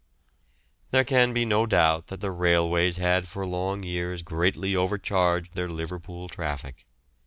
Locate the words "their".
5.53-5.69